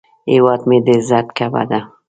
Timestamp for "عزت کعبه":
0.97-1.63